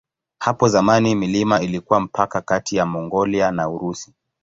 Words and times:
Hapo 0.39 0.67
zamani 0.67 1.15
milima 1.15 1.61
ilikuwa 1.61 1.99
mpaka 1.99 2.41
kati 2.41 2.75
ya 2.77 2.85
Mongolia 2.85 3.51
na 3.51 3.69
Urusi. 3.69 4.13